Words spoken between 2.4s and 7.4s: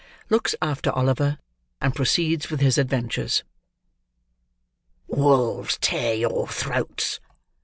WITH HIS ADVENTURES "Wolves tear your throats!"